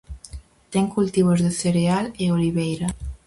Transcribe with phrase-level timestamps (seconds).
[0.73, 2.87] Ten cultivos de cereal e oliveira.